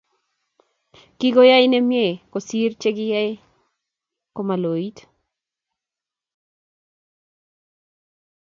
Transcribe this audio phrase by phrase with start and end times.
[1.17, 3.33] Kigoyei nemnyei kosiir chekigayei
[4.35, 4.97] komaloit